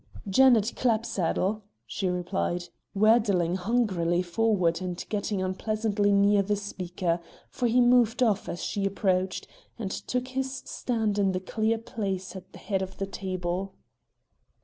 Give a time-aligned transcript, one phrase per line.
[0.27, 7.19] "Janet Clapsaddle," she replied, waddling hungrily forward and getting unpleasantly near the speaker,
[7.51, 12.35] for he moved off as she approached, and took his stand in the clear place
[12.35, 13.75] at the head of the table.